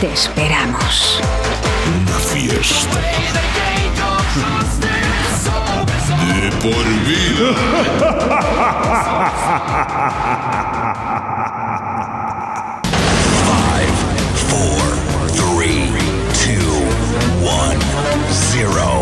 [0.00, 1.20] Te esperamos.
[2.00, 2.98] Una fiesta.
[6.40, 7.52] De por vida.
[13.44, 13.94] Five,
[14.48, 14.80] four,
[15.36, 15.92] three,
[16.32, 16.72] two,
[17.44, 17.78] one,
[18.32, 19.00] zero.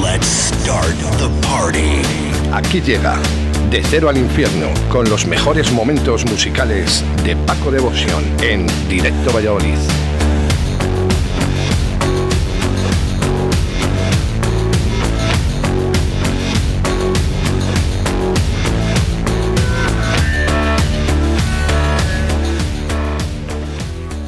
[0.00, 2.02] Let's start the party.
[2.52, 3.18] Aquí llega
[3.70, 9.76] De Cero al Infierno con los mejores momentos musicales de Paco Devoción en Directo Valladolid.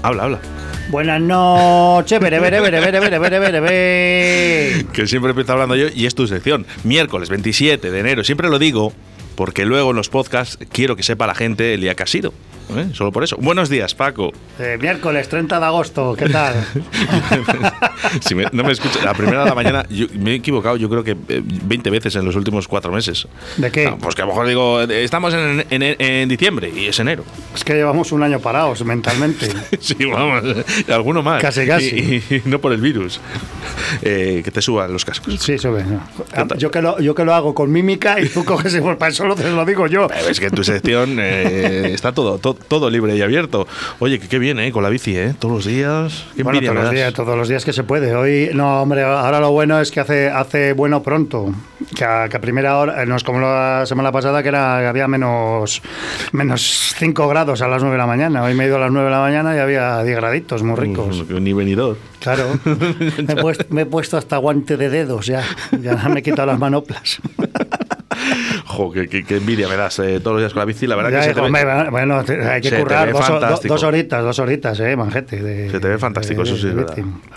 [0.03, 0.41] Habla, habla.
[0.91, 4.87] Buenas noches, vere, vere, vere, vere, vere, vere, vere, vere.
[4.93, 6.67] Que siempre empiezo hablando yo y es tu sección.
[6.85, 8.23] Miércoles 27 de enero.
[8.23, 8.93] Siempre lo digo
[9.41, 12.35] porque luego en los podcasts quiero que sepa la gente el día que ha sido.
[12.79, 12.89] ¿Eh?
[12.93, 13.37] Solo por eso.
[13.39, 14.33] Buenos días, Paco.
[14.59, 16.55] Eh, miércoles 30 de agosto, ¿qué tal?
[18.21, 20.89] si me, no me escuchas, la primera de la mañana yo, me he equivocado yo
[20.89, 23.27] creo que 20 veces en los últimos cuatro meses.
[23.57, 23.95] ¿De qué?
[24.01, 27.25] Pues que a lo mejor digo, estamos en, en, en, diciembre y es enero.
[27.55, 29.49] Es que llevamos un año parados mentalmente.
[29.81, 30.43] sí, vamos,
[30.89, 31.43] alguno más.
[31.43, 32.23] Casi, casi.
[32.31, 33.21] Y, y, no por el virus.
[34.03, 35.41] Eh, que te suban los cascos.
[35.41, 35.85] Sí, sube.
[35.85, 36.57] No.
[36.57, 39.13] Yo, que lo, yo que lo hago con mímica y tú coges y pues para
[39.13, 40.09] eso lo, te lo digo yo.
[40.11, 43.67] Es que en tu sección eh, está todo, todo, todo, libre y abierto.
[43.99, 44.73] Oye, que qué bien, ¿eh?
[44.73, 45.35] Con la bici, ¿eh?
[45.39, 46.25] Todos los días.
[46.37, 48.15] Qué bueno, todos los, días, todos los días que se puede.
[48.15, 51.53] Hoy, no, hombre, ahora lo bueno es que hace, hace bueno pronto.
[51.97, 55.09] Que a, que a primera hora, no es como la semana pasada, que era había
[55.09, 55.83] menos,
[56.33, 58.43] menos 5 grados a las 9 de la mañana.
[58.43, 60.77] Hoy me he ido a las 9 de la mañana y había 10 graditos, muy
[60.77, 61.29] ricos.
[61.29, 61.97] Ni venidor.
[62.21, 62.49] Claro.
[62.65, 65.43] me, he puesto, me, he puesto, hasta guante de dedos ya.
[65.81, 67.21] Ya me he quitado las manoplas.
[68.81, 70.87] Jo, qué, qué, qué, envidia me das eh, todos los días con la bici.
[70.87, 73.29] La verdad ya, que se te hombre, ve, Bueno, hay que currar dos,
[73.83, 75.43] horitas, dos horitas, eh, manjete.
[75.43, 76.97] De, Se te ve fantástico, de, eso sí es verdad.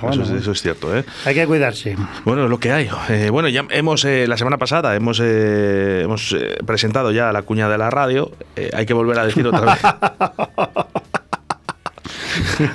[0.09, 1.03] Eso, es, eso es cierto, ¿eh?
[1.26, 1.98] Hay que cuidarse.
[2.24, 2.90] Bueno, es lo que hay.
[3.09, 6.34] Eh, bueno, ya hemos, eh, la semana pasada hemos, hemos
[6.66, 8.32] presentado ya la cuña de la radio.
[8.74, 9.82] Hay que volver a decir otra vez.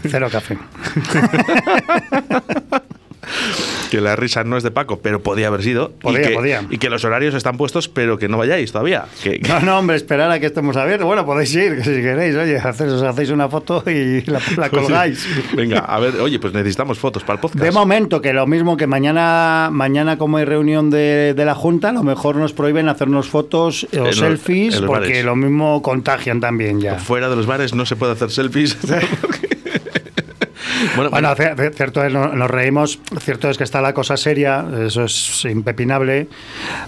[0.11, 0.59] Cero café.
[3.91, 5.91] que la risa no es de Paco, pero podía haber sido.
[5.93, 6.65] Podía, y, que, podía.
[6.71, 9.07] y que los horarios están puestos, pero que no vayáis todavía.
[9.23, 11.07] Que, No, no, hombre, esperar a que estemos abiertos.
[11.07, 14.71] Bueno, podéis ir, que si queréis, oye, hacéis, os hacéis una foto y la, la
[14.71, 15.27] colgáis.
[15.55, 17.63] Venga, a ver, oye, pues necesitamos fotos para el podcast.
[17.65, 21.91] De momento, que lo mismo que mañana, mañana como hay reunión de, de la Junta,
[21.91, 25.25] a lo mejor nos prohíben hacernos fotos o En selfies, los porque bares.
[25.25, 26.97] lo mismo contagian también ya.
[26.99, 28.77] Fuera de los bares no se puede hacer selfies.
[30.99, 34.17] bueno, Bueno, cier- cier- cierto es, no- nos reímos, cierto es que está la cosa
[34.17, 36.29] seria, eso es impepinable,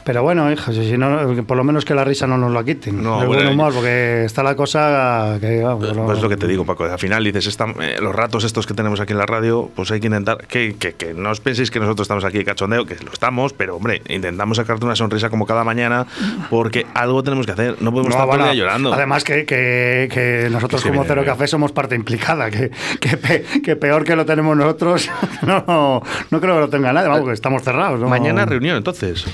[0.05, 3.03] pero bueno, hijo, si no, por lo menos que la risa no nos la quiten,
[3.03, 5.63] No, el bueno, buen humor, porque está la cosa que...
[5.63, 6.85] vamos, Pues es lo que te digo, Paco.
[6.85, 9.91] Al final dices, esta- eh, los ratos estos que tenemos aquí en la radio, pues
[9.91, 12.87] hay que intentar que, que, que no os penséis que nosotros estamos aquí de cachondeo,
[12.87, 16.07] que lo estamos, pero hombre, intentamos sacarte una sonrisa como cada mañana,
[16.49, 17.77] porque algo tenemos que hacer.
[17.81, 18.93] No podemos No, estar todo el bueno, día llorando.
[18.95, 21.23] Además que, que- que nosotros como viene Cero.
[21.25, 25.11] Café somos parte implicada, que, que, pe- que peor que lo tenemos nosotros,
[25.47, 28.01] no, no creo que lo tenga nadie, vamos, que estamos cerrados.
[28.01, 28.09] ¿no?
[28.09, 29.25] Mañana reunión, entonces.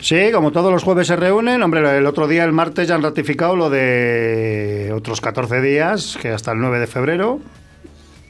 [0.00, 3.02] Sí, como todos los jueves se reúnen, hombre, el otro día, el martes, ya han
[3.02, 7.40] ratificado lo de otros 14 días, que hasta el 9 de febrero,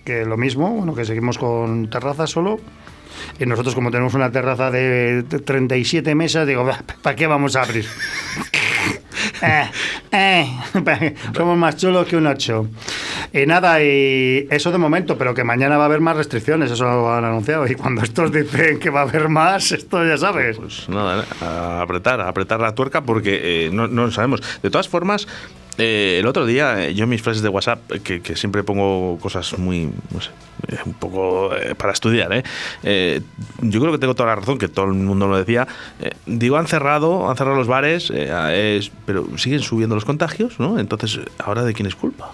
[0.04, 2.58] que lo mismo, bueno, que seguimos con terrazas solo.
[3.38, 6.68] Y nosotros, como tenemos una terraza de 37 mesas, digo,
[7.02, 7.86] ¿para qué vamos a abrir?
[10.16, 10.46] Eh,
[10.92, 12.68] eh, somos más chulos que un 8.
[13.32, 16.84] Y nada, y eso de momento, pero que mañana va a haber más restricciones, eso
[16.84, 17.66] lo han anunciado.
[17.66, 20.56] Y cuando estos dicen que va a haber más, esto ya sabes.
[20.56, 24.40] Pues nada, a apretar, a apretar la tuerca porque eh, no, no lo sabemos.
[24.62, 25.26] De todas formas,
[25.78, 29.18] eh, el otro día, eh, yo en mis frases de WhatsApp, eh, que, siempre pongo
[29.20, 30.30] cosas muy, no sé,
[30.68, 32.42] eh, un poco para estudiar, ¿eh?
[32.82, 33.20] Eh,
[33.60, 35.66] yo creo que tengo toda la razón, que todo el mundo lo decía.
[36.26, 40.78] Digo, han cerrado, han cerrado los bares, es- pero siguen subiendo los contagios, ¿no?
[40.78, 42.30] Entonces, ¿ahora de quién es culpa?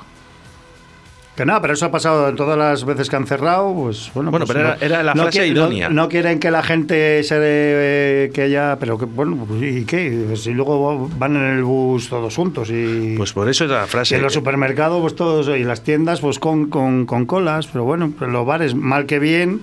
[1.41, 4.31] Que no, pero eso ha pasado en todas las veces que han cerrado, pues bueno.
[4.31, 5.89] Bueno, pues pero no- era- era la no frase idónea.
[5.89, 9.87] No, no quieren que la gente se eh, que haya, pero que bueno, pues, ¿y
[9.87, 10.37] qué?
[10.37, 13.89] Si luego van en el bus todos juntos y Pues por eso era la y
[13.89, 14.17] frase.
[14.17, 18.13] en los supermercados pues todos y las tiendas pues con, con, con colas, pero bueno,
[18.19, 19.63] pero los bares mal que bien,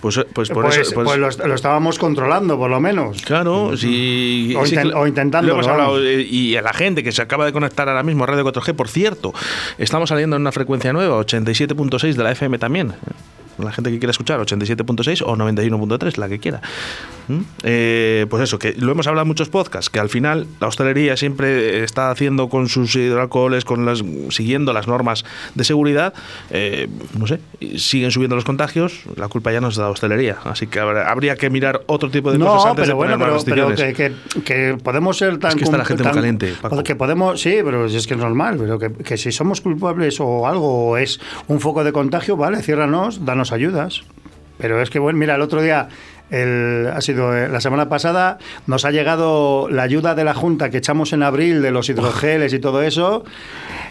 [0.00, 0.92] Pues, pues por pues, eso.
[0.94, 3.20] pues- pues lo, lo estábamos controlando por lo menos.
[3.22, 4.54] Claro, sí.
[4.56, 6.06] O sí, inten- cl- o intentándolo, lo hemos hablado, vamos.
[6.06, 8.74] eh, y a la gente que se acaba de conectar ahora mismo a Radio 4G,
[8.74, 9.32] por cierto,
[9.78, 12.92] estamos saliendo en una frecuencia nueva, 87.6 de la FM también.
[13.58, 16.60] La gente que quiera escuchar, 87.6 o 91.3, la que quiera.
[17.28, 17.40] ¿Mm?
[17.64, 21.16] Eh, pues eso, que lo hemos hablado en muchos podcasts, que al final la hostelería
[21.16, 25.24] siempre está haciendo con sus hidroalcoholes, con las, siguiendo las normas
[25.54, 26.14] de seguridad,
[26.50, 26.88] eh,
[27.18, 27.40] no sé,
[27.78, 30.36] siguen subiendo los contagios, la culpa ya no es de la hostelería.
[30.44, 33.18] Así que habrá- habría que mirar otro tipo de cosas No, antes pero de bueno,
[33.18, 35.50] poner pero, pero que, que- que podemos ser tan...
[35.50, 36.82] Es que está la gente muy tan- caliente, Paco.
[36.84, 40.46] Que podemos, sí, pero es que es normal, pero que, que si somos culpables o
[40.46, 41.18] algo o es
[41.48, 44.02] un foco de contagio, vale, ciérranos, danos ayudas.
[44.58, 45.88] Pero es que, bueno, mira, el otro día,
[46.30, 50.70] el, ha sido eh, la semana pasada, nos ha llegado la ayuda de la Junta
[50.70, 53.24] que echamos en abril de los hidrogeles y todo eso.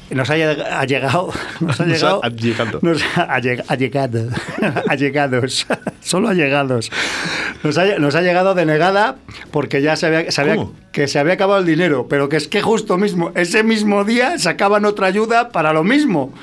[0.10, 1.30] Nos ha, lleg- ha llegado.
[1.62, 2.22] Nos ha Nos llegado.
[2.24, 2.80] ha llegado.
[2.82, 4.30] nos ha, lleg- ha llegado.
[4.90, 5.68] allegados.
[6.02, 6.92] Solo allegados.
[7.64, 9.16] Nos ha, nos ha llegado denegada
[9.52, 12.48] porque ya se había, se había- que se había acabado el dinero, pero que es
[12.48, 16.34] que justo mismo, ese mismo día sacaban otra ayuda para lo mismo.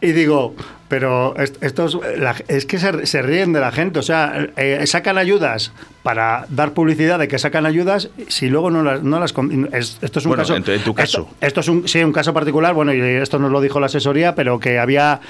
[0.00, 0.54] Y digo,
[0.88, 4.86] pero est- estos, la- es que se, se ríen de la gente, o sea, eh,
[4.86, 5.72] sacan ayudas
[6.02, 9.02] para dar publicidad de que sacan ayudas, si luego no las...
[9.02, 10.54] No las esto es un Bueno, caso...
[10.56, 11.22] en tu- en tu caso.
[11.22, 13.86] Esto, esto es un, sí, un caso particular, bueno, y esto nos lo dijo la
[13.86, 15.20] asesoría, pero que había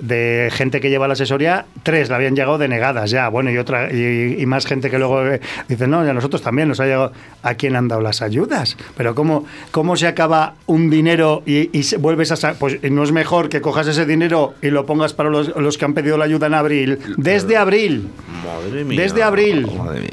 [0.00, 3.92] de gente que lleva la asesoría, tres le habían llegado denegadas ya, bueno, y otra
[3.92, 6.84] y, y más gente que luego eh, dice, no, y a nosotros también nos ha
[6.86, 7.12] llegado,
[7.42, 8.76] ¿a quién han dado las ayudas?
[8.96, 12.54] Pero ¿cómo, cómo se acaba un dinero y, y se- vuelves a...
[12.54, 15.84] Pues no es mejor que cojas ese dinero y lo pongas para los, los que
[15.84, 18.08] han pedido la ayuda en abril, desde abril.
[18.44, 19.00] Madre mía.
[19.00, 19.66] Desde abril.
[19.76, 20.10] Madre mía.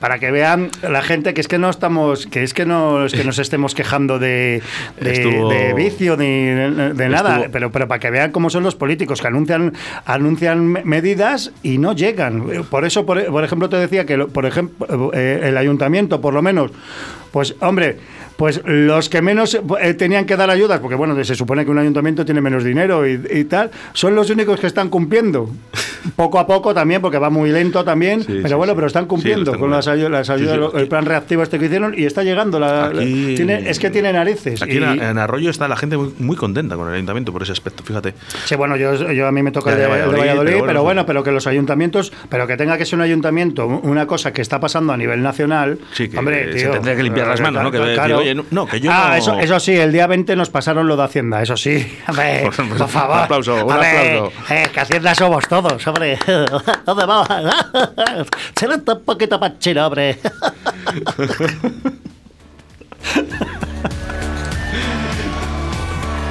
[0.00, 3.12] Para que vean la gente que es que no estamos, que es que no es
[3.12, 4.60] que nos estemos quejando de,
[5.00, 8.64] de, Estuvo- de vicio ni de, de nada, pero, pero para que vean cómo son
[8.64, 9.74] los políticos que anuncian
[10.04, 12.42] anuncian me- medidas y no llegan.
[12.68, 16.42] Por eso, por, por ejemplo, te decía que, por ejemplo, eh, el ayuntamiento, por lo
[16.42, 16.72] menos,
[17.32, 17.96] pues hombre,
[18.36, 21.78] pues los que menos eh, tenían que dar ayudas, porque bueno, se supone que un
[21.78, 25.48] ayuntamiento tiene menos dinero y, y tal, son los únicos que están cumpliendo.
[26.16, 29.58] Poco a poco también, porque va muy lento también, Sí, pero bueno, pero están cumpliendo
[29.58, 30.40] con las ayudas, las
[30.74, 32.58] el plan reactivo este que hicieron y está llegando.
[32.58, 34.62] La, la- Aquí- tiene- es que tiene narices.
[34.62, 37.52] Aquí y- en, Arroyo está la gente muy, muy contenta con el ayuntamiento por ese
[37.52, 38.14] aspecto, fíjate.
[38.44, 41.22] Sí, bueno, yo, yo a mí me toca de, de Valladolid, pero pero, bueno, pero
[41.22, 44.92] que los ayuntamientos, pero que tenga que ser un ayuntamiento, una cosa que está pasando
[44.92, 45.78] a nivel nacional.
[45.92, 47.70] Sí, que hombre, se tendría que limpiar las eh, manos, ¿no?
[47.70, 50.50] Que claro, oye, no- que yo Ah, no- eso, eso sí, el día 20 nos
[50.50, 51.86] pasaron lo de Hacienda, eso sí.
[52.06, 53.16] Pues, pues, por favor.
[53.16, 54.32] un aplauso, un aplauso.
[54.50, 56.18] eh, que Hacienda somos todos, hombre.
[56.86, 57.28] ¿Dónde vamos?
[58.56, 60.18] Será un poquito pachino, hombre.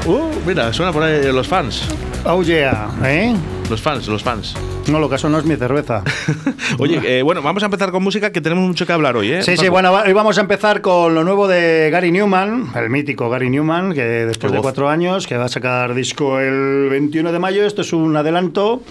[0.03, 1.83] Uh, mira, suena por ahí los fans.
[2.23, 3.35] Oh yeah, ¿eh?
[3.69, 4.53] Los fans, los fans.
[4.87, 6.03] No, lo que eso no es mi cerveza.
[6.77, 9.41] Oye, eh, bueno, vamos a empezar con música que tenemos mucho que hablar hoy, ¿eh?
[9.41, 13.29] Sí, sí, bueno, hoy vamos a empezar con lo nuevo de Gary Newman, el mítico
[13.29, 14.63] Gary Newman, que después Qué de voz.
[14.63, 17.65] cuatro años, que va a sacar disco el 21 de mayo.
[17.65, 18.83] Esto es un adelanto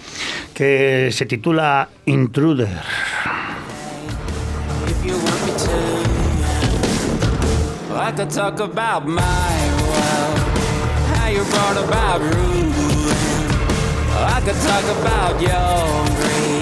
[0.53, 2.67] que se titula Intruder.
[4.87, 5.71] if you want me to.
[7.95, 10.39] I could talk about my world,
[11.17, 12.90] how you brought about ruin.
[14.43, 16.60] Could talk about your greed,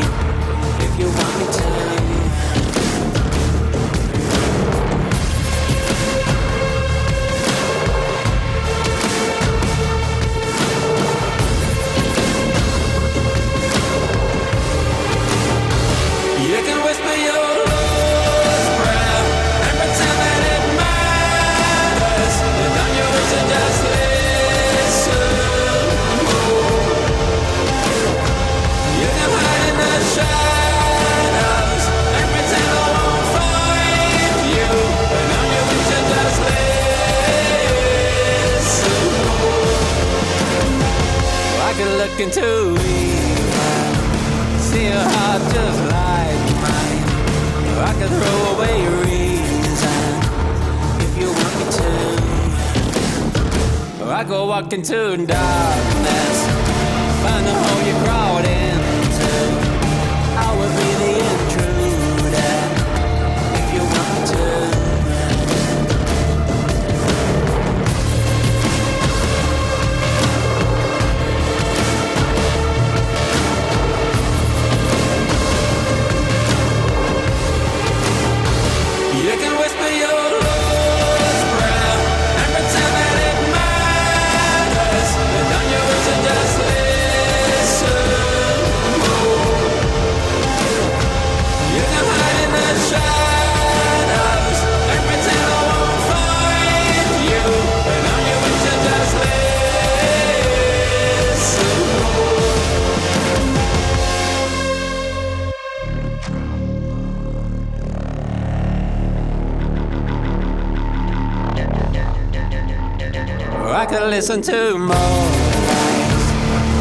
[114.20, 115.30] listen to more
[115.70, 116.26] lies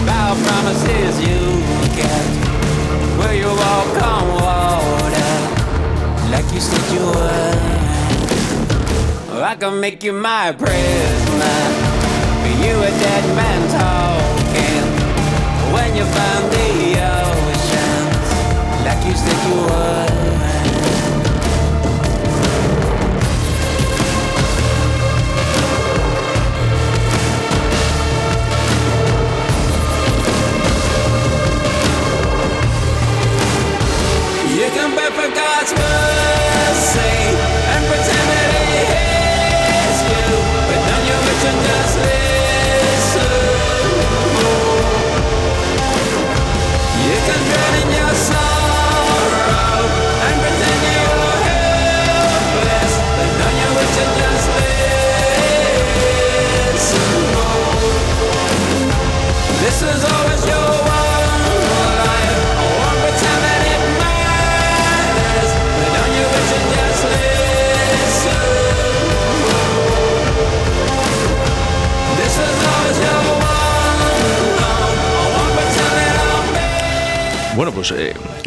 [0.02, 1.38] about promises you
[1.94, 2.34] kept.
[3.16, 5.34] Will you walk on water
[6.32, 7.60] like you said you would?
[9.30, 11.60] Or I can make you my prisoner.
[12.42, 14.86] Be you a dead man talking
[15.72, 16.70] when you find the
[17.22, 18.28] oceans
[18.84, 20.37] like you said you would.
[35.78, 37.57] gonna say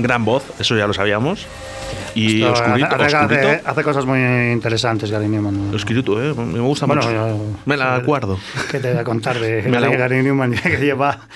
[0.02, 1.48] gran voz, eso ya lo sabíamos.
[2.16, 4.20] Y hace, hace- cosas muy
[4.52, 5.74] interesantes, Gary Newman.
[5.74, 7.14] Oscurito, eh, me gusta Bueno, mucho.
[7.14, 8.38] yo- me la guardo.
[8.70, 11.28] ¿Qué te voy a contar de Me la- Gary Newman que lleva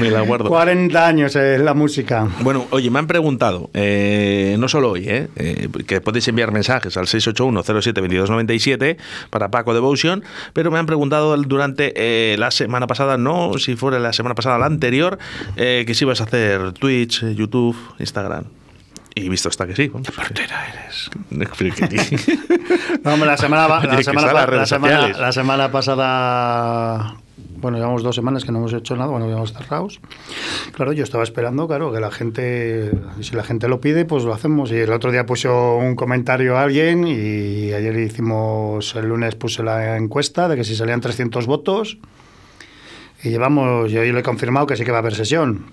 [0.00, 0.48] Me la guardo.
[0.48, 2.26] 40 años en la música?
[2.40, 6.96] Bueno, oye, me han preguntado, eh, no solo hoy, eh, eh, que podéis enviar mensajes
[6.96, 8.96] al 681-07-2297
[9.30, 10.22] para Paco Devotion,
[10.52, 14.58] pero me han preguntado durante eh, la semana pasada, no si fuera la semana pasada,
[14.58, 15.18] la anterior,
[15.56, 18.44] eh, que si ibas a hacer Twitch, YouTube, Instagram.
[19.14, 19.88] Y visto está que sí.
[19.88, 21.10] ¿Qué portera eres?
[23.04, 27.16] No, hombre, la semana, la semana, la la pasada,
[27.58, 30.00] bueno, llevamos dos semanas que no hemos hecho nada, bueno, llevamos cerrados.
[30.72, 34.32] Claro, yo estaba esperando, claro, que la gente, si la gente lo pide, pues lo
[34.32, 34.72] hacemos.
[34.72, 39.62] Y el otro día puso un comentario a alguien y ayer hicimos, el lunes puse
[39.62, 41.98] la encuesta de que si salían 300 votos.
[43.22, 45.66] Y llevamos, yo hoy le he confirmado que sí que va a haber sesión.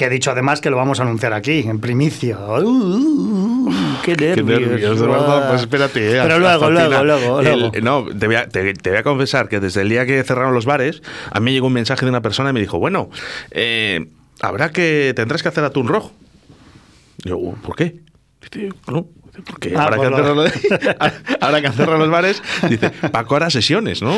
[0.00, 2.38] Que he dicho además que lo vamos a anunciar aquí, en primicia.
[2.38, 4.46] Uh, uh, uh, ¡Qué nervios!
[4.62, 5.48] nervios, de verdad.
[5.50, 6.16] Pues espérate.
[6.16, 7.06] eh, Pero luego, luego, final.
[7.06, 7.72] luego, El- luego.
[7.82, 10.54] no, te voy, a, te- te voy a confesar que desde el día que cerraron
[10.54, 13.10] los bares, a mí llegó un mensaje de una persona y me dijo, bueno,
[13.50, 14.06] eh,
[14.40, 16.12] habrá que, tendrás que hacer atún rojo.
[17.22, 18.00] Y yo, "Uh, ¿por qué?
[18.50, 19.06] Dice, "No,
[19.44, 20.50] porque Ah, que por lo- los,
[21.42, 22.42] habrá que cerrar los bares.
[22.70, 24.14] Dice, Paco hará sesiones, ¿no?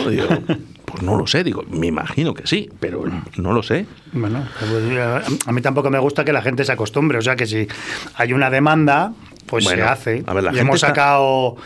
[0.93, 3.05] Pues no lo sé, digo, me imagino que sí, pero
[3.37, 3.87] no lo sé.
[4.13, 7.19] Bueno, pues, a- a mí tampoco me gusta que la gente se acostumbre.
[7.19, 7.67] O sea, que si
[8.15, 9.13] hay una demanda,
[9.47, 10.23] pues Bueno, se hace.
[10.27, 11.57] a ver, la y gente hemos sacado.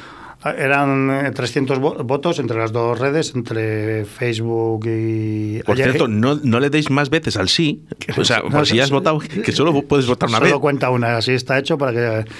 [0.45, 5.61] Eran eh, 300 vo- votos entre las dos redes, entre Facebook y.
[5.64, 7.83] Por cierto, no, no le deis más veces al sí.
[8.16, 10.61] O sea, No, por si ya has votado, que solo puedes votar una Solo vez.
[10.61, 12.30] cuenta una, así está hecho para que.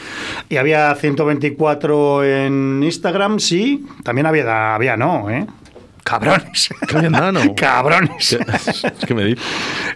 [0.51, 3.85] Y había 124 en Instagram, sí.
[4.05, 5.45] También había, había no, ¿eh?
[6.07, 6.69] Cabrones.
[7.57, 8.39] Cabrones.
[9.07, 9.45] ¿Qué me dices?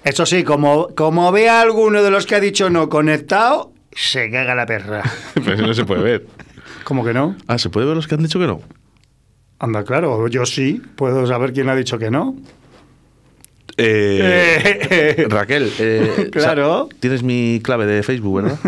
[0.02, 4.56] Eso sí, como, como vea alguno de los que ha dicho no conectado, se caga
[4.56, 5.02] la perra.
[5.34, 6.26] Pero eso no se puede ver.
[6.82, 7.36] ¿Cómo que no?
[7.46, 8.60] Ah, ¿se puede ver los que han dicho que no?
[9.60, 12.34] Anda, claro, yo sí, puedo saber quién ha dicho que no.
[13.76, 16.88] Eh, Raquel, eh, Claro.
[16.98, 18.58] tienes mi clave de Facebook, ¿verdad?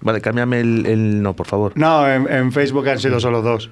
[0.00, 1.72] Vale, cámbiame el, el no, por favor.
[1.74, 3.68] No, en, en Facebook han sido solo dos.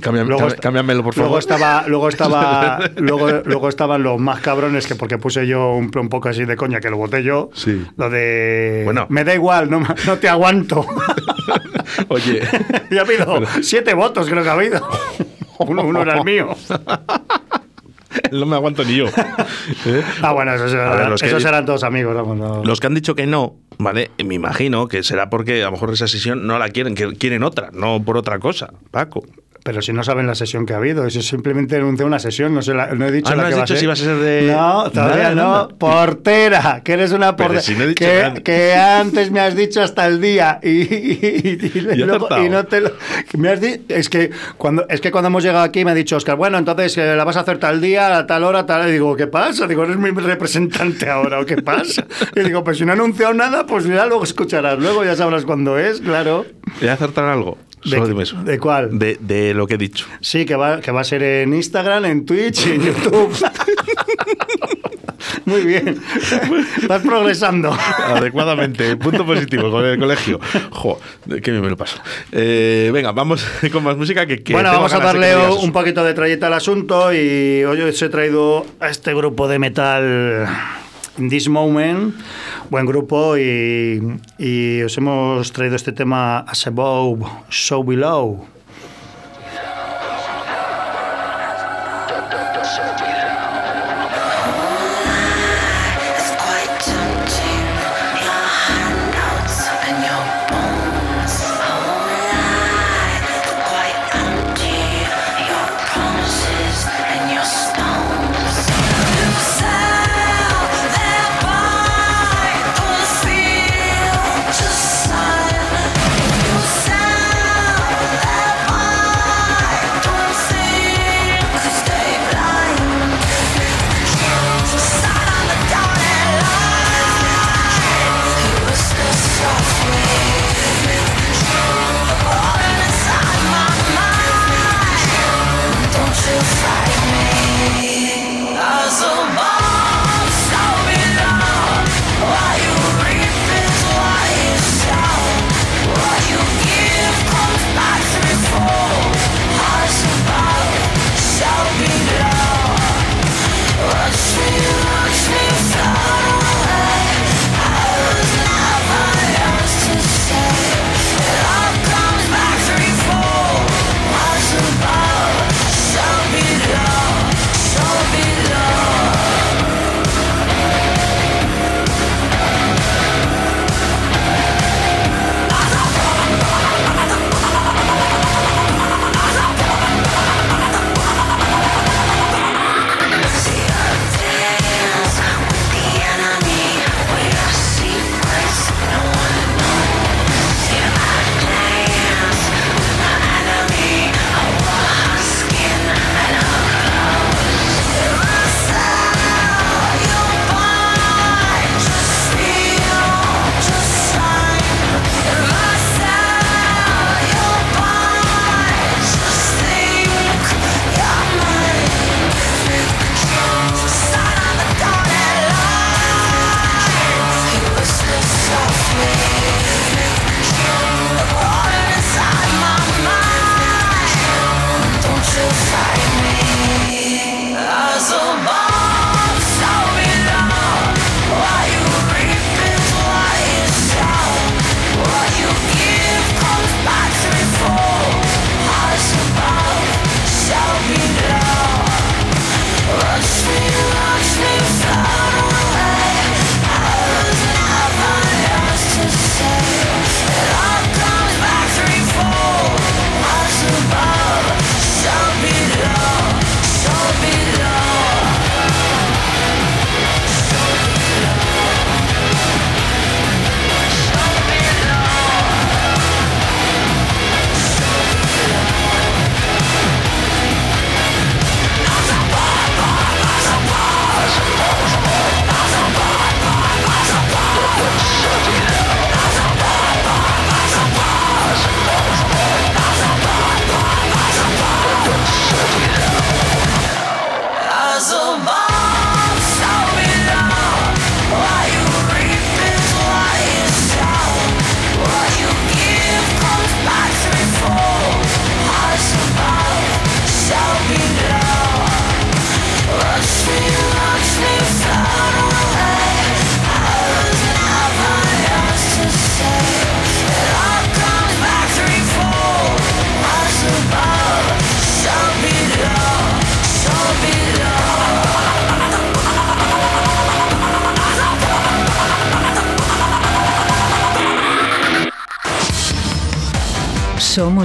[0.00, 1.28] Cámbiame, Luego cámbiamelo, por favor.
[1.30, 5.90] Luego estaba, luego estaba, luego, luego estaban los más cabrones que porque puse yo un,
[5.96, 7.50] un poco así de coña que lo voté yo.
[7.52, 7.84] Sí.
[7.96, 9.06] Lo de Bueno.
[9.10, 10.86] me da igual, no, no te aguanto.
[12.08, 12.42] Oye,
[12.90, 14.88] y ha habido siete votos, creo que ha habido.
[15.58, 16.56] Uno, uno era el mío.
[18.30, 19.06] no me aguanto ni yo.
[19.06, 20.02] ¿Eh?
[20.22, 22.14] Ah, bueno, esos, ver, eran, que- esos eran todos amigos.
[22.14, 22.64] vamos, no.
[22.64, 24.10] Los que han dicho que no, ¿vale?
[24.24, 27.42] Me imagino que será porque a lo mejor esa sesión no la quieren, que quieren
[27.42, 29.22] otra, no por otra cosa, Paco.
[29.64, 32.62] Pero si no saben la sesión que ha habido, eso simplemente denuncia una sesión, no,
[32.62, 33.78] sé la- no he dicho Ah, la ¿no que has va dicho a ser.
[33.80, 35.42] si vas a ser de- No, todavía Nada, no.
[35.52, 35.68] nada.
[35.68, 37.60] Portera, que eres una portera.
[37.62, 38.34] si no he dicho que, nada.
[38.42, 42.64] que antes me has dicho hasta el día y, y- y- y luego- y no
[42.64, 42.90] te lo,
[43.38, 46.16] me has di- es que cuando es que cuando hemos llegado aquí me ha dicho
[46.16, 48.88] Oscar, bueno, entonces eh, la vas a hacer tal día, a tal hora, tal.
[48.88, 49.68] Y digo, ¿qué pasa?
[49.68, 52.04] Digo, eres mi representante ahora, ¿o qué pasa?
[52.34, 54.78] Y digo, pues si no he anunciado nada, pues ya luego escucharás.
[54.80, 56.46] Luego ya sabrás cuándo es, claro.
[56.80, 57.58] ¿Voy a acertar algo?
[57.84, 58.36] Solo ¿De- dime eso.
[58.42, 58.98] de cuál?
[58.98, 60.06] De, de lo que he dicho.
[60.20, 63.36] Sí, que va, que va a ser en Instagram, en Twitch y en YouTube.
[65.44, 66.00] Muy bien.
[66.88, 67.72] Vas progresando.
[67.72, 70.38] Adecuadamente, punto positivo con el colegio.
[70.70, 71.00] Jo,
[71.42, 71.98] qué bien me lo paso.
[72.30, 76.04] Eh, venga, vamos con más música que, que bueno, vamos a darle que un poquito
[76.04, 80.46] de trayecta al asunto y hoy os he traído a este grupo de metal
[81.18, 82.14] In This Moment,
[82.70, 88.51] buen grupo y, os hemos traído este tema As Above, So Below.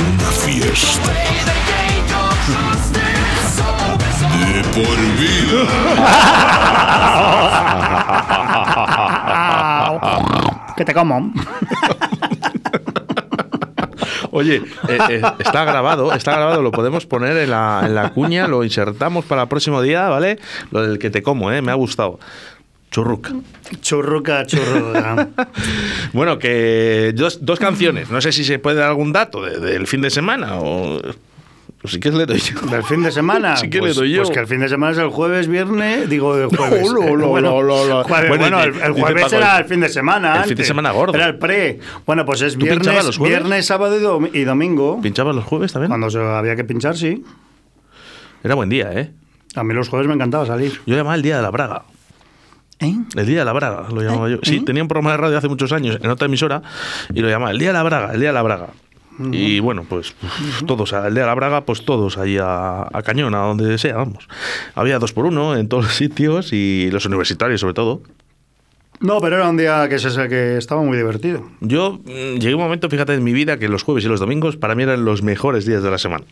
[0.00, 1.12] Una fiesta.
[4.30, 5.60] De por vida.
[10.76, 11.32] que te como.
[14.32, 18.46] Oye, eh, eh, está grabado, está grabado, lo podemos poner en la, en la cuña,
[18.46, 20.38] lo insertamos para el próximo día, ¿vale?
[20.70, 21.60] Lo del que te como, ¿eh?
[21.62, 22.18] Me ha gustado.
[22.90, 23.30] Churruca.
[23.80, 25.28] Churruca, churruca.
[26.12, 28.10] Bueno, que dos, dos canciones.
[28.10, 30.96] No sé si se puede dar algún dato de- del fin de semana o.
[30.98, 32.60] o si quieres le doy yo.
[32.68, 33.56] ¿Del fin de semana?
[33.56, 34.22] Sí que pues, le doy yo.
[34.22, 36.92] Pues que el fin de semana es el jueves, viernes, digo el jueves.
[36.92, 38.02] No, no, no, bueno, no, no.
[38.02, 40.36] jueves- Bueno, bueno, el, dice- el dice jueves Paco, era el- fin de semana.
[40.42, 41.14] el fin de semana gordo.
[41.14, 41.78] Era el pre.
[42.04, 45.00] Bueno, pues es ¿Tú pinchabas viernes, los viernes, sábado y, dom- y domingo.
[45.00, 45.90] ¿Pinchabas los jueves también?
[45.90, 47.22] Cuando se había que pinchar, sí.
[48.42, 49.12] Era buen día, ¿eh?
[49.54, 50.80] A mí los jueves me encantaba salir.
[50.86, 51.82] Yo llamaba el día de la Braga.
[52.80, 52.94] ¿Eh?
[53.14, 54.38] El día de la Braga, lo llamaba yo.
[54.42, 56.62] Sí, tenía un programa de radio hace muchos años en otra emisora
[57.12, 58.68] y lo llamaba el día de la Braga, el día de la Braga.
[59.32, 63.02] Y bueno, pues uf, todos, el día de la Braga, pues todos ahí a, a
[63.02, 64.26] Cañón, a donde sea, vamos.
[64.74, 68.02] Había dos por uno en todos los sitios y los universitarios sobre todo.
[69.00, 71.48] No, pero era un día que, se, que estaba muy divertido.
[71.60, 74.20] Yo mm, llegué a un momento, fíjate, en mi vida que los jueves y los
[74.20, 76.24] domingos para mí eran los mejores días de la semana.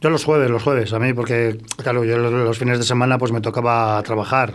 [0.00, 3.32] Yo los jueves, los jueves, a mí, porque, claro, yo los, fines de semana pues
[3.32, 4.54] me tocaba trabajar.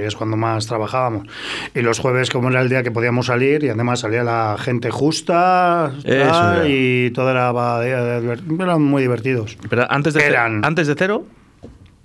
[0.00, 1.28] es cuando más trabajábamos.
[1.74, 4.90] Y los jueves, como era el día que podíamos salir, y además salía la gente
[4.90, 9.58] justa, tal, y todo era, va- eran muy divertidos.
[9.68, 10.64] Pero antes de, Eran.
[10.64, 11.24] antes de cero,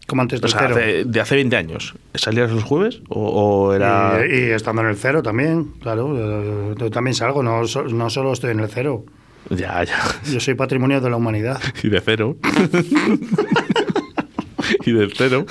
[0.06, 0.76] Como antes o del sea, cero.
[0.78, 3.22] hace- de hace 20 años, ¿salías los jueves o,
[3.70, 4.20] o era...?
[4.30, 6.14] Y, y estando en el cero también, claro.
[6.18, 9.06] eh, Yo también salgo, no, no solo estoy en el cero.
[9.50, 10.00] Ya, ya.
[10.32, 11.60] Yo soy patrimonio de la humanidad.
[11.84, 12.38] Y de cero.
[14.86, 15.46] y del cero.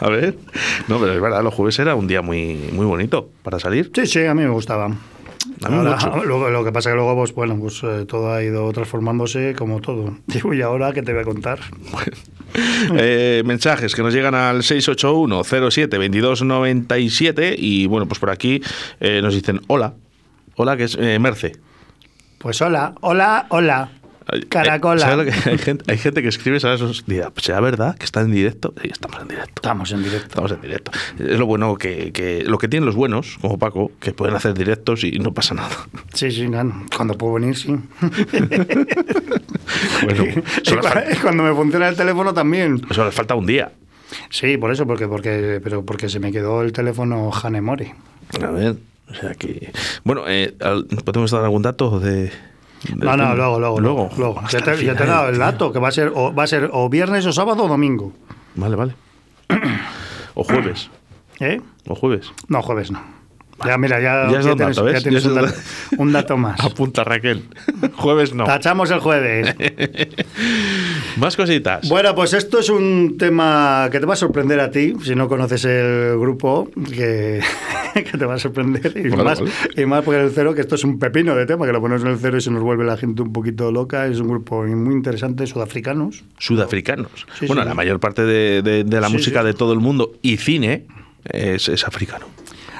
[0.00, 0.36] A ver.
[0.88, 3.90] No, pero es verdad, los jueves era un día muy, muy bonito para salir.
[3.94, 4.90] Sí, sí, a mí me gustaba.
[5.62, 9.80] Ahora, lo que pasa que luego, pues bueno, pues eh, todo ha ido transformándose como
[9.80, 10.18] todo.
[10.52, 11.60] Y ahora, ¿qué te voy a contar?
[12.96, 18.60] Eh, mensajes que nos llegan al 681-07-2297 y bueno, pues por aquí
[19.00, 19.94] eh, nos dicen hola.
[20.56, 21.52] Hola, que es eh, Merce.
[22.40, 23.90] Pues hola, hola, hola.
[24.48, 25.00] Caracola.
[25.00, 26.80] ¿sabes lo que- hay, gente, hay gente que escribe, ¿sabes?
[26.80, 28.72] Esos- dirá, ¿será verdad que está en directo?
[28.80, 29.52] Sí, estamos en directo.
[29.56, 30.26] Estamos en directo.
[30.28, 30.90] Estamos en directo.
[31.18, 34.54] Es lo bueno que, que lo que tienen los buenos, como Paco, que pueden hacer
[34.54, 35.68] directos y no pasa nada.
[36.14, 36.72] Sí, sí, claro.
[36.96, 37.76] cuando puedo venir, sí.
[40.04, 40.24] Bueno,
[41.22, 42.80] cuando me funciona el teléfono también.
[42.90, 43.70] solo les falta un día.
[44.30, 47.94] Sí, por eso, porque, porque, pero porque se me quedó el teléfono Hanemore.
[48.42, 48.76] A ver,
[49.10, 49.72] o sea que.
[50.04, 50.54] Bueno, eh,
[51.04, 52.30] ¿podemos dar algún dato de.?
[52.96, 54.10] No, no, luego, luego, luego.
[54.16, 54.42] luego.
[54.48, 56.44] Ya te, el ya te he dado el dato, que va a ser o, va
[56.44, 58.12] a ser o viernes o sábado o domingo.
[58.54, 58.94] Vale, vale.
[60.34, 60.88] O jueves.
[61.40, 61.60] ¿Eh?
[61.88, 62.32] O jueves.
[62.48, 63.02] No, jueves no.
[63.66, 65.02] Ya, mira, ya, Ya has dado un tienes, dato, ya ¿ves?
[65.02, 65.54] tienes un, dato,
[65.98, 66.60] un dato más.
[66.64, 67.44] Apunta Raquel.
[67.96, 68.44] Jueves no.
[68.44, 69.54] Tachamos el jueves.
[71.16, 71.88] Más cositas.
[71.88, 75.28] Bueno, pues esto es un tema que te va a sorprender a ti, si no
[75.28, 77.40] conoces el grupo, que,
[77.94, 78.92] que te va a sorprender.
[78.96, 79.50] Y, más, vale.
[79.76, 82.02] y más porque el cero, que esto es un pepino de tema, que lo ponemos
[82.04, 84.06] en el cero y se nos vuelve la gente un poquito loca.
[84.06, 86.24] Es un grupo muy interesante, sudafricanos.
[86.38, 87.26] Sudafricanos.
[87.38, 87.68] Sí, bueno, sí.
[87.68, 90.86] la mayor parte de, de- de la música de todo el mundo y cine
[91.24, 92.26] es, es africano.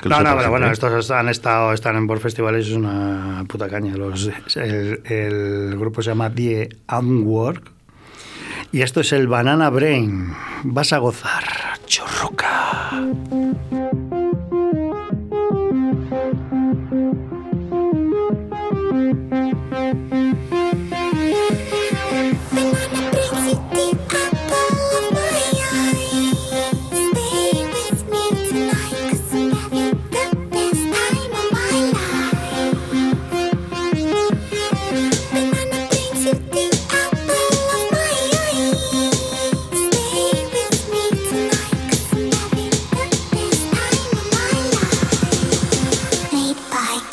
[0.02, 0.72] No, no, pero gente, bueno, ¿eh?
[0.72, 3.94] estos han estado, están en por festivales, es una puta caña.
[3.96, 7.70] Los, el, el grupo se llama The Unwork.
[8.72, 10.32] Y esto es el Banana Brain.
[10.62, 11.44] Vas a gozar,
[11.86, 12.90] chorroca.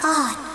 [0.07, 0.46] heart.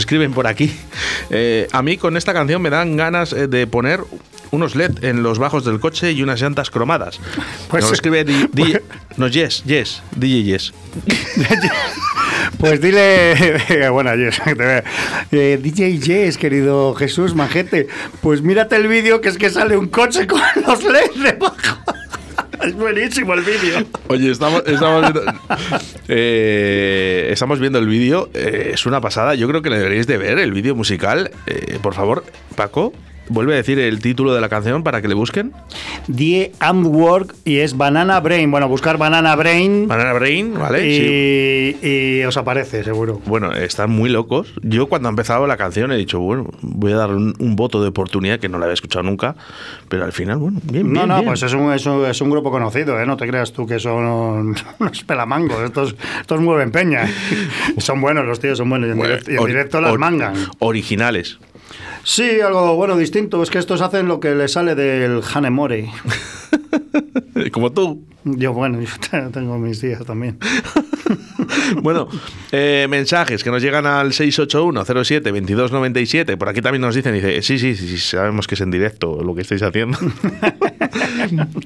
[0.00, 0.72] Escriben por aquí.
[1.30, 4.00] Eh, a mí con esta canción me dan ganas eh, de poner
[4.50, 7.20] unos LED en los bajos del coche y unas llantas cromadas.
[7.70, 8.76] Pues- nos escribe di- di-
[9.16, 10.72] no, yes, yes, DJ Yes.
[12.58, 14.10] Pues dile, bueno,
[14.56, 14.84] vea.
[15.30, 17.86] Eh, DJ Jess, querido Jesús Majete,
[18.20, 21.54] pues mírate el vídeo que es que sale un coche con los LEDs debajo.
[22.70, 23.84] Es buenísimo el vídeo.
[24.06, 25.22] Oye, estamos, estamos viendo,
[26.08, 28.30] eh, estamos viendo el vídeo.
[28.32, 29.34] eh, es una pasada.
[29.34, 31.32] Yo creo que le deberéis de ver el vídeo musical.
[31.48, 32.92] Eh, por favor, Paco,
[33.30, 35.52] vuelve a decir el título de la canción para que le busquen.
[36.08, 38.50] Die Armed Work y es Banana Brain.
[38.50, 40.80] Bueno, buscar Banana Brain Banana Brain, ¿vale?
[40.82, 41.76] Sí.
[41.82, 43.20] y, y os aparece, seguro.
[43.26, 44.52] Bueno, están muy locos.
[44.62, 47.80] Yo cuando ha empezado la canción he dicho, bueno, voy a darle un, un voto
[47.82, 49.36] de oportunidad que no la había escuchado nunca.
[49.88, 51.26] Pero al final, bueno, bien, No, bien, no, bien.
[51.28, 53.06] pues es un, es, un, es un grupo conocido, ¿eh?
[53.06, 54.04] No te creas tú que son
[54.78, 55.60] unos pelamangos.
[55.62, 57.06] Estos, estos mueven peña.
[57.78, 58.88] son buenos los tíos, son buenos.
[58.88, 60.34] Y en, Bueno, directo, y en directo las mangan.
[60.58, 61.38] Originales.
[62.02, 63.42] Sí, algo bueno, distinto.
[63.42, 65.90] Es que estos hacen lo que les sale del Hanemore.
[67.52, 68.04] Como tú.
[68.24, 68.88] Yo, bueno, yo
[69.32, 70.38] tengo mis días también.
[71.82, 72.06] Bueno,
[72.52, 76.36] eh, mensajes que nos llegan al 681-07-2297.
[76.36, 79.20] Por aquí también nos dicen, dice, sí, sí, sí, sí, sabemos que es en directo
[79.22, 79.98] lo que estáis haciendo.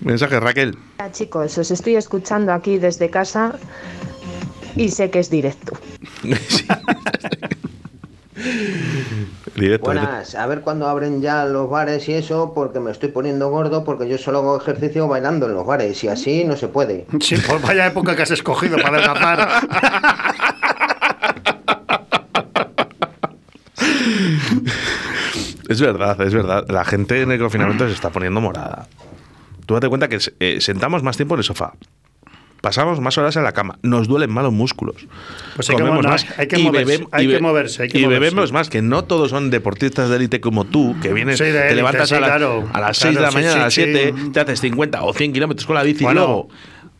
[0.03, 0.79] Mensajes, Raquel.
[0.99, 3.59] Hola chicos, os estoy escuchando aquí desde casa
[4.77, 5.77] y sé que es directo.
[9.55, 9.87] Directo.
[9.87, 13.85] Buenas, a ver cuándo abren ya los bares y eso, porque me estoy poniendo gordo,
[13.85, 17.07] porque yo solo hago ejercicio bailando en los bares y así no se puede.
[17.21, 19.49] Sí, pues vaya época que has escogido para adelgazar.
[25.69, 26.64] Es verdad, es verdad.
[26.69, 28.87] La gente en el confinamiento se está poniendo morada.
[29.67, 31.73] Tú date cuenta que eh, sentamos más tiempo en el sofá.
[32.64, 33.79] Pasamos más horas en la cama.
[33.83, 35.07] Nos duelen más los músculos.
[35.55, 36.27] Pues hay que comemos mo- más.
[36.38, 38.20] hay que y moverse, bebem- hay y que moverse, hay que y moverse.
[38.24, 41.74] bebemos más, que no todos son deportistas de élite como tú, que vienes, Sí, te
[41.74, 42.66] levantas sí, a, la- claro.
[42.72, 43.83] a las Claro, 6 de la sí, mañana, a las sí.
[43.85, 46.48] 7, te haces 50 o 100 kilómetros con la bici y luego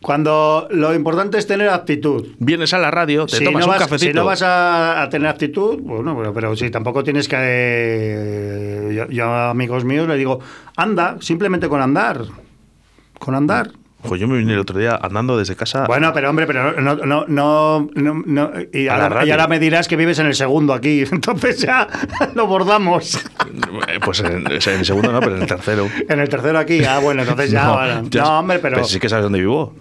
[0.01, 2.27] cuando lo importante es tener actitud.
[2.37, 4.11] vienes a la radio, te si tomas no un vas, cafecito.
[4.11, 7.35] Si no vas a, a tener actitud, bueno, pero, pero si tampoco tienes que...
[7.39, 10.39] eh, yo, yo a amigos míos le digo,
[10.77, 12.21] anda, simplemente con andar.
[13.17, 13.71] Con andar.
[14.07, 15.85] Pues yo me vine el otro día andando desde casa.
[15.87, 19.27] Bueno, pero hombre, pero no, no, no, no, no- y, la ahora, radio.
[19.27, 21.87] y ahora me dirás que vives en el segundo aquí, entonces ya
[22.35, 23.15] lo bordamos.
[23.87, 25.87] Eh, Pues en, en el segundo no, pero en el tercero.
[26.09, 28.07] En el tercero aquí, ah, bueno, entonces ya, bueno.
[28.09, 28.83] ya- no, hombre, pero...
[28.83, 29.75] sí que sabes dónde vivo.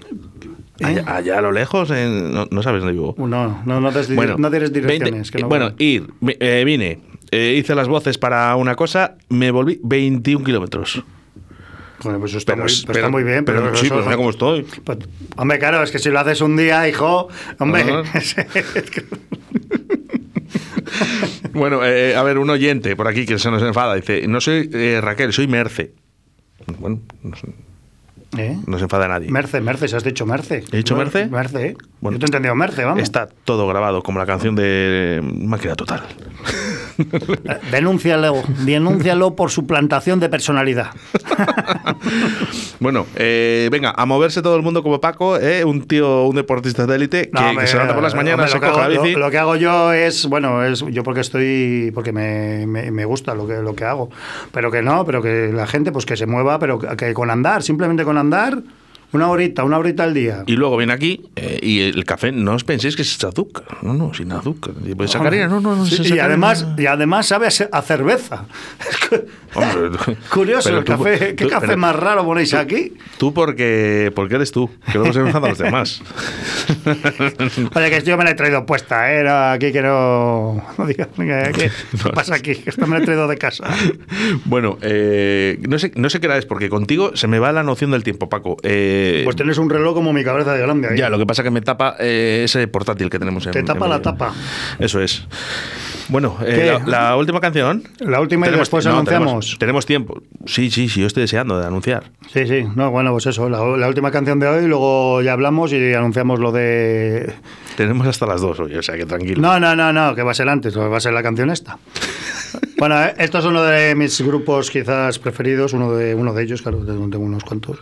[0.82, 3.14] Allá, allá a lo lejos, en- no, no sabes dónde vivo.
[3.18, 5.12] No, no, no, des, no tienes direcciones.
[5.12, 6.08] 20 que no- bueno, ir,
[6.40, 6.98] eh, vine,
[7.30, 11.04] eh, hice las voces para una cosa, me volví 21 kilómetros.
[12.04, 14.30] Bueno, pues está, Pero, muy, es- pues está muy bien, pero, sí, pero mira cómo
[14.30, 14.62] estoy.
[14.62, 14.98] pues,
[15.36, 17.84] hombre, claro, es que si lo haces un día, hijo, hombre.
[21.52, 24.68] Bueno, eh, a ver, un oyente por aquí que se nos enfada, dice, no soy
[24.72, 25.92] eh, Raquel, soy Merce.
[26.78, 27.48] Bueno, no, se-
[28.36, 28.56] ¿Eh?
[28.66, 29.30] no se enfada nadie.
[29.30, 30.64] Merce, Merce, si has dicho Merce.
[30.72, 31.26] ¿He dicho Merce?
[31.26, 31.76] Merce, ¿eh?
[32.04, 33.02] Bueno, Yo te he entendido Merce, vamos.
[33.02, 36.02] Está todo grabado como la canción de Máquina Total.
[37.72, 40.88] Denúncialo, denúncialo por su plantación de personalidad.
[42.80, 46.86] Bueno, eh, venga, a moverse todo el mundo como Paco, eh, un tío, un deportista
[46.86, 49.02] de élite que, No, que hombre, se levanta por las mañanas, hombre, se la hago-
[49.02, 49.12] bici.
[49.14, 53.04] Lo, lo que hago yo es, bueno, es yo porque estoy, porque me, me- me
[53.06, 54.10] gusta lo que, lo que hago.
[54.52, 57.62] Pero que no, pero que la gente pues que se mueva, pero que con andar,
[57.62, 58.58] simplemente con andar,
[59.14, 60.42] una horita, una horita al día.
[60.46, 63.64] Y luego viene aquí eh, y el café, no os penséis que es azúcar.
[63.83, 64.74] No, no, sin azúcar.
[64.85, 65.87] Y pues no, no, no.
[65.87, 68.46] Sí, y además, y además sabe a, a cerveza.
[69.55, 69.98] Hombre,
[70.33, 71.35] Curioso el tú- café.
[71.37, 72.94] ¿Qué tú- café pero más raro ponéis aquí?
[73.18, 76.03] Tú porque, porque eres tú, que luego se enfadan los demás.
[77.74, 79.29] Oye, que yo me la he traído puesta, ¿eh?
[79.29, 80.62] Aquí que no.
[80.77, 81.70] No digas, venga, ¿qué,
[82.03, 82.53] qué pasa aquí?
[82.66, 83.64] Esta me la he traído de casa.
[84.44, 87.62] Bueno, eh, no, sé, no sé qué era es, porque contigo se me va la
[87.62, 88.57] noción del tiempo, Paco.
[88.62, 90.98] Eh, Eh, Pues tienes un reloj como mi cabeza de grande ahí.
[90.98, 93.84] ya, lo que pasa que me tapa eh, ese portátil que tenemos en Te tapa
[93.86, 94.12] en la medio.
[94.12, 94.32] tapa.
[94.78, 95.26] Eso es.
[96.08, 97.82] Bueno, eh, la, la última canción.
[98.00, 99.24] La última y después no, anunciamos.
[99.24, 100.22] Tenemos, tenemos tiempo.
[100.46, 102.04] Sí, sí, sí, yo estoy deseando de anunciar.
[102.32, 102.64] Sí, sí.
[102.76, 103.48] No, bueno, pues eso.
[103.48, 107.32] La, la última canción de hoy, luego ya hablamos y anunciamos lo de.
[107.76, 109.40] Tenemos hasta las dos hoy, o sea que tranquilo.
[109.40, 111.78] No, no, no, no, que va a ser antes, va a ser la canción esta.
[112.76, 116.60] Bueno, eh, esto es uno de mis grupos quizás preferidos, uno de, uno de ellos,
[116.62, 117.78] claro, tengo unos cuantos.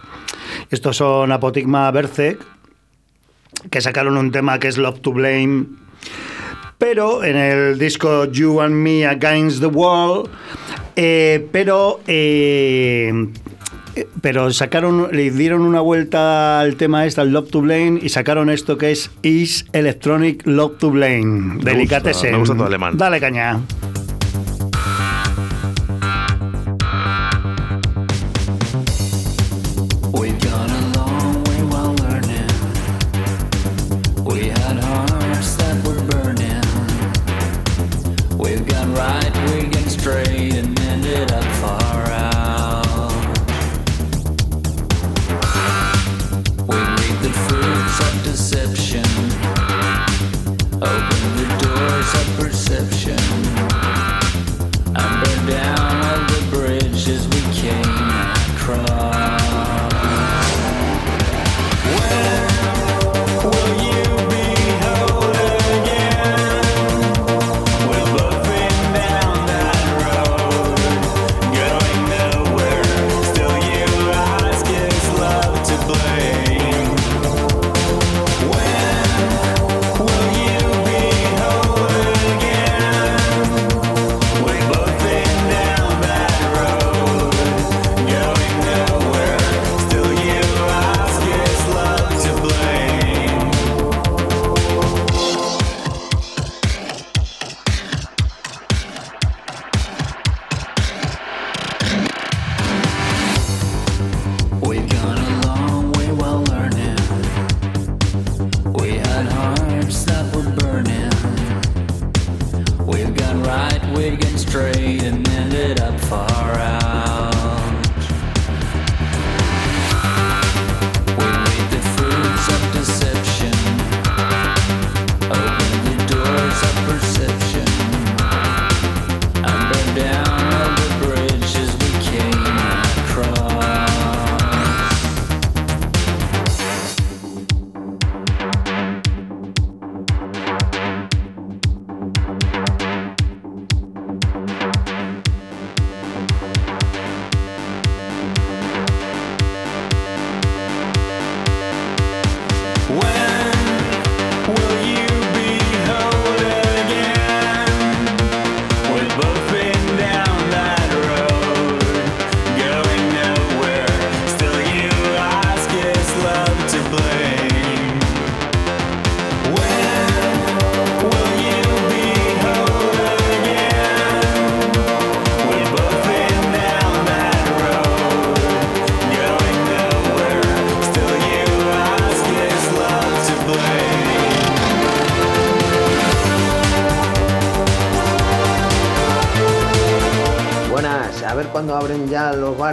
[0.72, 2.40] Estos son Apotigma Berserk,
[3.70, 5.66] que sacaron un tema que es Love to Blame,
[6.78, 10.28] pero en el disco You and Me Against the Wall,
[10.96, 12.00] eh, pero...
[12.06, 13.12] eh,
[13.94, 18.08] eh, pero sacaron, le dieron una vuelta al tema este, al Love to Blame, y
[18.08, 21.58] sacaron esto que es Is Electronic Love to Blame.
[21.62, 22.30] Me Delicatessen.
[22.30, 22.96] gusta, me gusta tu alemán.
[22.96, 23.61] Dale caña.
[38.92, 39.41] Right,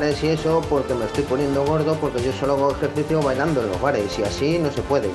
[0.10, 3.70] bares y eso, porque me estoy poniendo gordo, porque yo solo hago ejercicio bailando en
[3.70, 5.10] los bares y así no se puede.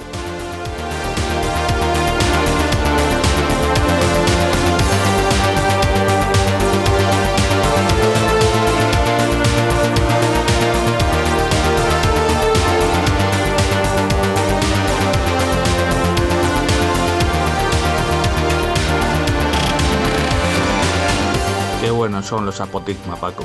[21.80, 23.44] Qué buenos son los apotigma, Paco.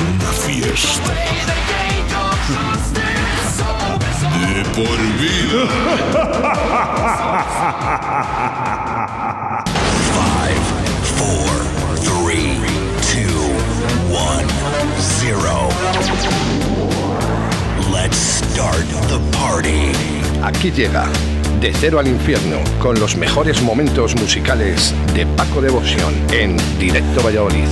[0.00, 1.12] Una fiesta.
[4.32, 5.62] De por vida.
[10.14, 10.64] Five,
[11.16, 11.50] four,
[12.02, 12.58] three,
[13.00, 13.44] two,
[14.12, 14.46] one,
[14.98, 15.68] zero.
[17.92, 19.92] Let's start the party.
[20.42, 21.04] Aquí llega
[21.60, 27.68] De Cero al Infierno con los mejores momentos musicales de Paco Devoción en Directo Valladolid.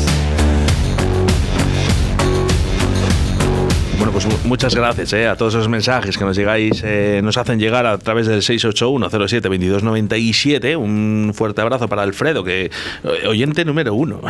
[4.22, 7.58] Pues mu- muchas gracias eh, a todos esos mensajes que nos llegáis, eh, nos hacen
[7.58, 10.76] llegar a través del 681-07-2297.
[10.76, 12.70] Un fuerte abrazo para Alfredo, que eh,
[13.26, 14.20] oyente número uno.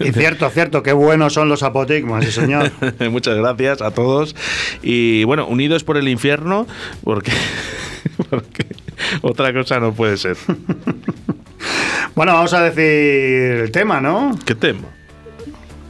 [0.00, 2.70] Y cierto, cierto, qué buenos son los apotigmas, sí señor.
[3.10, 4.34] Muchas gracias a todos.
[4.82, 6.66] Y bueno, unidos por el infierno,
[7.04, 7.32] porque,
[8.30, 8.66] porque
[9.22, 10.36] otra cosa no puede ser.
[12.14, 14.36] Bueno, vamos a decir el tema, ¿no?
[14.44, 14.88] ¿Qué tema?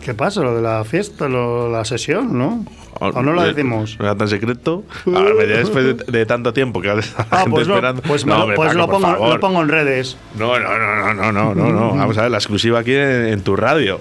[0.05, 0.43] ¿Qué pasa?
[0.43, 2.64] Lo de la fiesta, lo- la sesión, ¿no?
[2.99, 3.97] ¿O no lo decimos?
[3.99, 4.84] ¿No era tan secreto?
[5.07, 6.95] Ahora me después de, de tanto tiempo que la
[7.30, 8.03] Ah, gente pues, esperando.
[8.03, 10.16] pues, me No, hombre, pues Paco, lo, pongo, lo pongo en redes.
[10.38, 11.97] No, no, no, no, no, no, no.
[11.97, 13.99] Vamos a ver la exclusiva aquí en, en tu radio.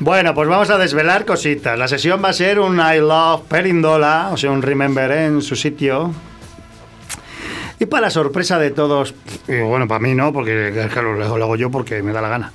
[0.00, 1.78] Bueno, pues vamos a desvelar cositas.
[1.78, 5.56] La sesión va a ser un I Love Perindola, o sea, un Remember en su
[5.56, 6.12] sitio.
[7.78, 9.14] Y para sorpresa de todos,
[9.48, 12.22] y bueno, para mí no, porque claro, lo hago- lo hago yo porque me da
[12.22, 12.52] la gana.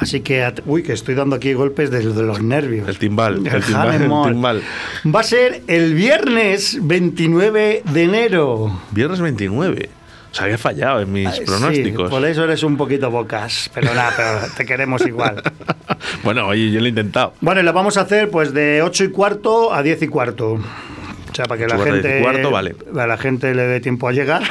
[0.00, 2.88] Así que, uy, que estoy dando aquí golpes de, de los nervios.
[2.88, 4.62] El timbal, el El timbal, el timbal.
[5.14, 8.80] Va a ser el viernes 29 de enero.
[8.92, 9.90] Viernes 29.
[10.30, 12.10] O sea, había fallado en mis Sí, pronósticos.
[12.10, 15.42] por eso eres un poquito bocas, pero nada, pero te queremos igual.
[16.22, 17.32] bueno, oye, yo lo he intentado.
[17.40, 20.52] Bueno, y lo vamos a hacer pues de 8 y cuarto a 10 y cuarto.
[20.52, 22.76] O sea, para que la gente, cuarto, vale.
[22.96, 24.42] a la gente le dé tiempo a llegar.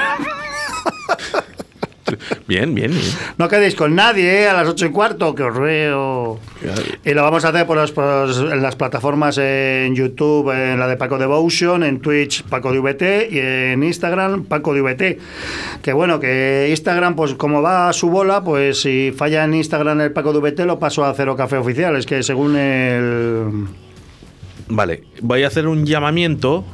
[2.47, 3.03] Bien, bien, bien.
[3.37, 4.47] No quedéis con nadie ¿eh?
[4.47, 6.39] a las 8 y cuarto, que os veo.
[7.05, 10.79] Y lo vamos a hacer por los- por los- en las plataformas en YouTube, en
[10.79, 15.19] la de Paco Devotion, en Twitch Paco DVT y en Instagram Paco DVT.
[15.81, 20.01] Que bueno, que Instagram, pues como va a su bola, pues si falla en Instagram
[20.01, 21.95] el Paco DVT lo paso a Cero Café Oficial.
[21.95, 23.65] Es que según el...
[24.69, 26.65] Vale, voy a hacer un llamamiento.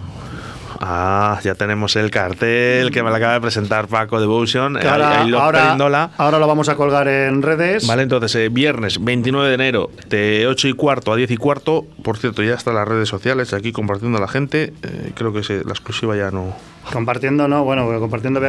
[0.85, 4.75] Ah, ya tenemos el cartel que me lo acaba de presentar Paco Devotion.
[4.75, 7.87] ahora, Ahí lo ahora- ahora lo vamos a colgar en redes.
[7.87, 11.85] Vale, entonces, eh, viernes 29 de enero, de 8 y cuarto a 10 y cuarto.
[12.03, 14.73] Por cierto, ya están las redes sociales aquí compartiendo a la gente.
[14.83, 16.53] Eh, creo que se- la exclusiva ya no.
[16.91, 18.41] Compartiendo, no, bueno, compartiendo,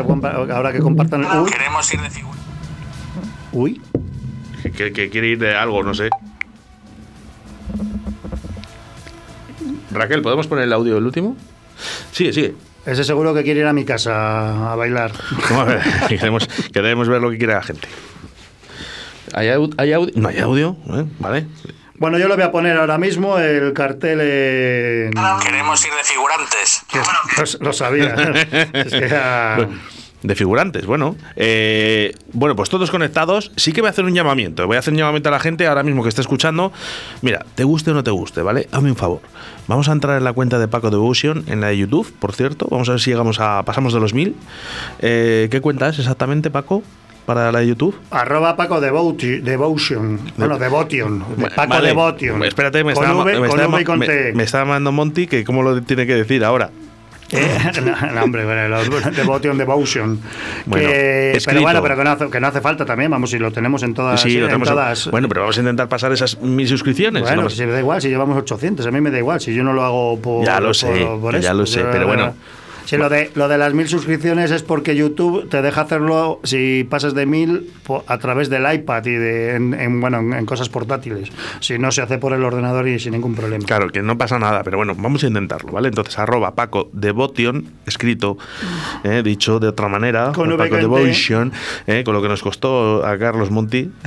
[0.52, 1.24] ahora que compartan.
[1.40, 2.38] Uy, Queremos ir de figura.
[3.52, 3.80] uy.
[4.76, 6.08] Que quiere ir de algo, no sé.
[9.92, 11.36] Raquel, ¿podemos poner el audio del último?
[12.12, 12.54] Sigue, sigue.
[12.86, 15.12] Ese seguro que quiere ir a mi casa a bailar.
[15.58, 17.88] A ver, queremos, queremos ver lo que quiere la gente.
[19.32, 20.12] ¿Hay, au- hay audio?
[20.16, 21.04] No hay audio, ¿eh?
[21.18, 21.46] ¿vale?
[21.96, 25.12] Bueno, yo lo voy a poner ahora mismo el cartel en...
[25.42, 26.82] Queremos ir de figurantes.
[27.60, 28.14] lo, lo sabía.
[28.74, 29.68] Es que ya-
[30.24, 31.16] De figurantes, bueno.
[31.36, 33.52] Eh, bueno, pues todos conectados.
[33.56, 34.66] Sí que voy a hacer un llamamiento.
[34.66, 36.72] Voy a hacer un llamamiento a la gente ahora mismo que está escuchando.
[37.20, 38.66] Mira, te guste o no te guste, ¿vale?
[38.72, 39.20] Hazme un favor.
[39.68, 42.66] Vamos a entrar en la cuenta de Paco Devotion, en la de YouTube, por cierto.
[42.70, 43.62] Vamos a ver si llegamos a.
[43.64, 44.34] pasamos de los mil.
[45.00, 46.82] Eh, ¿Qué cuenta es exactamente, Paco?
[47.26, 47.94] Para la de YouTube.
[48.10, 50.18] Arroba Paco Devoti- Devotion.
[50.38, 51.22] Bueno, Devotion.
[51.36, 51.88] de Paco Vale.
[51.88, 52.42] Devotion.
[52.44, 53.40] Espérate, me V,
[54.34, 56.70] me está llamando Monty que cómo lo tiene que decir ahora.
[57.34, 60.20] Eh, no, no, hombre, bueno, los Devotion, Devotion.
[60.66, 63.38] Bueno, Que- pero bueno, pero que no, hace, que no hace falta también, vamos, si
[63.38, 64.20] lo tenemos en todas.
[64.20, 64.68] sí, lo en tenemos.
[64.68, 65.10] todas.
[65.10, 67.22] Bueno, pero vamos a intentar pasar esas mil suscripciones.
[67.22, 67.50] Bueno, ¿no?
[67.50, 69.72] si me da igual, si llevamos 800, a mí me da igual, si yo no
[69.72, 70.44] lo hago por.
[70.44, 71.54] Ya lo por- sé, por ya eso.
[71.54, 72.34] lo sé, pero bueno.
[72.84, 76.84] Si lo de, lo de las mil suscripciones es porque YouTube te deja hacerlo si
[76.88, 77.70] pasas de mil
[78.06, 81.30] a través del iPad y de, en, en, bueno, en, cosas portátiles.
[81.60, 83.64] Si no, se hace por el ordenador y sin ningún problema.
[83.64, 85.88] Claro, que no pasa nada, pero bueno, vamos a intentarlo, ¿vale?
[85.88, 88.36] Entonces, arroba Paco Devotion, escrito,
[89.02, 90.76] eh, dicho de otra manera, Con V Paco.
[90.76, 91.52] Devotion,
[91.86, 93.90] eh, con lo que nos costó a Carlos Monti.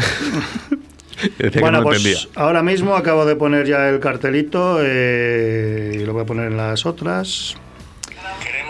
[1.60, 2.30] Bueno, no pues entendía.
[2.36, 6.58] ahora mismo acabo de poner ya el cartelito eh, y lo voy a poner en
[6.58, 7.56] las otras.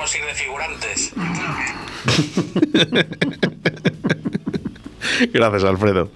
[0.08, 1.12] Queremos ir de figurantes.
[5.34, 6.10] Gracias, Alfredo.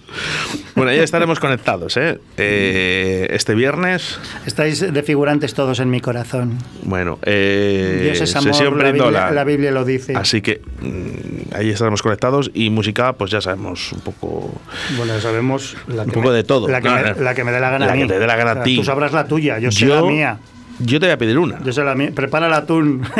[0.75, 2.19] Bueno, ya estaremos conectados, ¿eh?
[2.37, 6.57] Eh, Este viernes, Estáis de figurantes todos en mi corazón.
[6.83, 10.15] bueno, eh, Dios es amor, sesión la Biblia, la Biblia lo dice.
[10.15, 14.51] Así que mm, ahí estaremos conectados y música, pues ya sabemos un poco.
[14.97, 16.67] Bueno, ya sabemos la Un que poco me- de todo.
[16.67, 17.21] La que, No, me, no.
[17.21, 18.07] la que me dé la gana La a que mí.
[18.07, 18.75] te dé la gana a O sea, ti.
[18.77, 20.37] Tú sabrás la tuya, yo sé Yo- la mía.
[20.83, 21.61] Yo te voy a pedir una.
[21.63, 22.11] Yo sé la mía.
[22.13, 23.01] Prepara el atún.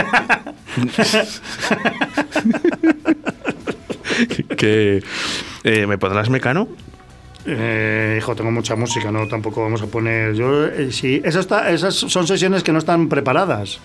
[4.58, 5.04] que
[5.64, 6.68] eh, ¿Me pondrás mecano?
[7.46, 10.34] Eh, hijo, tengo mucha música, no tampoco vamos a poner.
[10.36, 13.80] Yo, eh, sí, eso está, esas son sesiones que no están preparadas.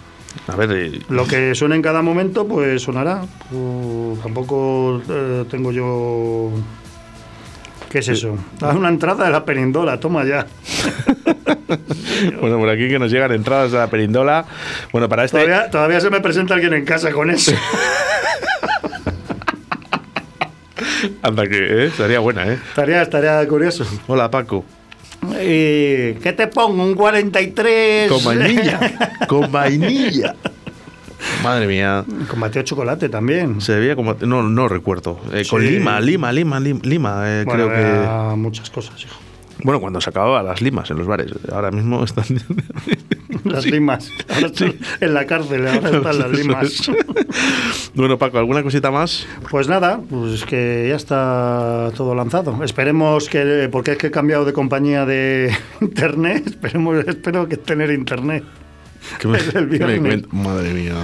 [0.49, 3.25] A ver, eh, Lo que suene en cada momento, pues sonará.
[3.51, 5.01] Uh, tampoco
[5.51, 6.51] tengo yo.
[7.91, 8.37] ¿Qué es eso?
[8.61, 10.47] Ah, una entrada de la perindola, toma ya.
[12.41, 14.45] bueno, por aquí que nos llegan entradas de la perindola.
[14.93, 15.39] Bueno, para este.
[15.39, 17.53] Todavía, todavía se me presenta alguien en casa con eso.
[21.23, 22.59] Anda, que eh, estaría buena, ¿eh?
[22.69, 23.87] estaría, estaría curioso.
[24.07, 24.65] Hola, Paco.
[25.41, 26.83] ¿Y ¿Qué te pongo?
[26.85, 28.11] ¿Un 43?
[28.11, 28.81] Con vainilla.
[29.27, 30.35] Con vainilla.
[31.43, 32.05] Madre mía.
[32.29, 33.61] Con bateo de chocolate también.
[33.61, 34.15] Se veía como.
[34.15, 35.21] No, no recuerdo.
[35.33, 37.23] Eh, Con lima, lima, lima, lim- lima.
[37.25, 38.37] eh, Bueno, creo que.
[38.37, 39.17] muchas cosas, hijo.
[39.63, 41.33] Bueno, cuando se acababa las limas en los bares.
[41.53, 42.25] Ahora mismo están.
[43.45, 44.11] Las limas.
[44.29, 46.91] Ahora están en la cárcel, ahora están las limas.
[47.95, 49.25] bueno, Paco, ¿alguna cosita más?
[49.51, 52.63] Pues nada, pues que ya está todo lanzado.
[52.65, 57.91] Esperemos que, porque es que he cambiado de compañía de internet, esperemos, espero que tener
[57.93, 58.43] internet.
[59.25, 60.95] Me- me Madre mía.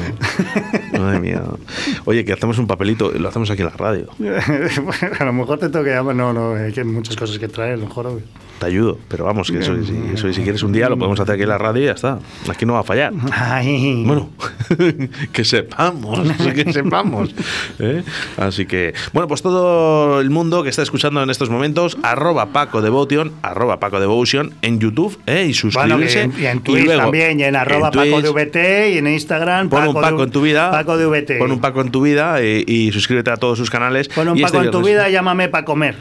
[0.98, 1.42] Madre mía.
[2.04, 4.08] Oye, que hacemos un papelito lo hacemos aquí en la radio.
[5.18, 7.76] a lo mejor te tengo que llamar, no, no, hay muchas cosas que traer, a
[7.76, 8.06] lo mejor.
[8.06, 8.22] obvio.
[8.62, 11.34] Te ayudo, pero vamos, que eso, si, eso, si quieres un día lo podemos hacer
[11.34, 12.20] aquí en la radio y ya está.
[12.48, 13.12] Aquí no va a fallar.
[13.32, 14.04] Ay.
[14.06, 14.30] Bueno,
[15.32, 16.20] que sepamos,
[16.54, 17.34] que sepamos.
[17.80, 18.04] ¿eh?
[18.36, 22.82] Así que, bueno, pues todo el mundo que está escuchando en estos momentos, arroba Paco
[22.82, 25.50] Devotion, arroba Paco Devotion en YouTube ¿eh?
[25.50, 26.30] y Bueno, suscribirse.
[26.38, 29.08] y, y en Twitch luego también, y en arroba Paco Twitch, de VT, y en
[29.08, 30.70] Instagram Pon un de- Paco en tu vida.
[30.70, 31.38] Paco de VT.
[31.40, 34.06] Pon un Paco en tu vida eh, y, suscríbete a todos sus canales.
[34.06, 35.96] Pon un Y este Paco en tu vida, llámame para comer.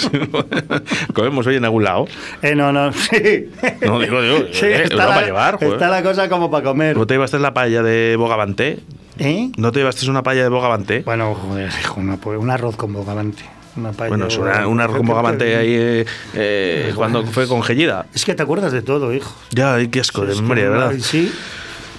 [1.14, 2.06] Comemos hoy en algún lado.
[2.42, 3.50] Eh, no, no, sí.
[3.82, 6.96] No, digo, digo, Sí, eh, está, la, llevar, está la cosa como para comer.
[6.96, 8.78] ¿No te llevaste la paella de Bogavante?
[9.18, 9.50] ¿Eh?
[9.56, 11.00] ¿No te llevaste una paella de Bogavante?
[11.04, 13.42] Bueno, joder, hijo, una- un arroz con bogavante.
[13.76, 17.62] Una paella Bueno, es una, un arroz con Bogavante ahí eh, eh, cuando fue con
[17.62, 18.06] Gellida.
[18.14, 19.32] Es que te acuerdas de todo, hijo.
[19.50, 20.92] Ya, qué asco de Es que memoria, ¿verdad?
[21.00, 21.32] Sí.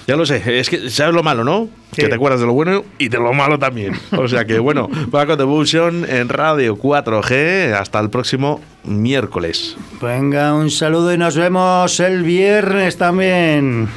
[0.06, 1.68] Ya lo sé, es que sabes lo malo, ¿no?
[1.92, 2.02] Sí.
[2.02, 3.94] Que te acuerdas de lo bueno y de lo malo también.
[4.12, 7.74] O sea que bueno, Paco Devotion en Radio 4G.
[7.74, 9.76] Hasta el próximo miércoles.
[10.00, 13.88] Venga, un saludo y nos vemos el viernes también.